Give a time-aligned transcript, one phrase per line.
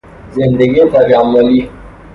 [0.31, 1.69] زندگی تجملی